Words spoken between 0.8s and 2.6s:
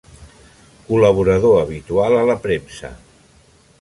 Col·laborador habitual a la